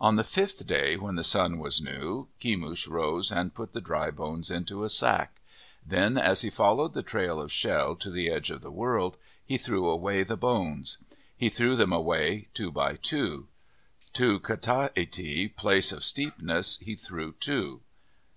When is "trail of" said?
7.04-7.52